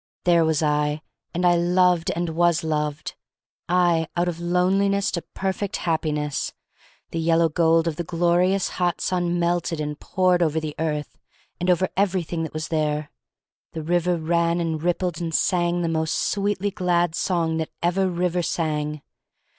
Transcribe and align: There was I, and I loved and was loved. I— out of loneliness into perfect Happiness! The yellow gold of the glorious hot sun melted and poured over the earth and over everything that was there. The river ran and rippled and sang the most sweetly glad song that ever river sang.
There 0.23 0.43
was 0.43 0.63
I, 0.63 1.03
and 1.31 1.45
I 1.45 1.55
loved 1.55 2.09
and 2.15 2.29
was 2.29 2.63
loved. 2.63 3.13
I— 3.69 4.07
out 4.17 4.27
of 4.27 4.39
loneliness 4.39 5.11
into 5.11 5.21
perfect 5.35 5.77
Happiness! 5.77 6.53
The 7.11 7.19
yellow 7.19 7.49
gold 7.49 7.87
of 7.87 7.97
the 7.97 8.03
glorious 8.03 8.67
hot 8.69 8.99
sun 8.99 9.39
melted 9.39 9.79
and 9.79 9.99
poured 9.99 10.41
over 10.41 10.59
the 10.59 10.73
earth 10.79 11.19
and 11.59 11.69
over 11.69 11.87
everything 11.95 12.41
that 12.41 12.51
was 12.53 12.69
there. 12.69 13.11
The 13.73 13.83
river 13.83 14.17
ran 14.17 14.59
and 14.59 14.81
rippled 14.81 15.21
and 15.21 15.35
sang 15.35 15.83
the 15.83 15.87
most 15.87 16.15
sweetly 16.15 16.71
glad 16.71 17.13
song 17.13 17.57
that 17.57 17.69
ever 17.83 18.07
river 18.09 18.41
sang. 18.41 19.03